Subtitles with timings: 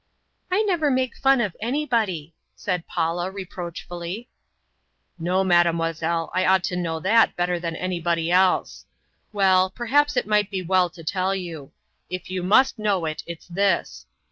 [0.49, 4.29] "I never make fun of anybody," said Paula reproachfully.
[5.19, 8.87] "No, Mademoiselle, I ought to know that better than anybody else!
[9.31, 11.71] Well, perhaps it might be well to tell you.
[12.09, 14.07] If you must know it, it's this.